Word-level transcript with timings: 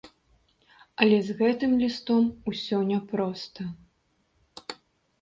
Але 1.05 1.19
з 1.27 1.35
гэтым 1.43 1.71
лістом 1.85 2.23
усё 2.55 2.83
няпроста. 2.91 3.71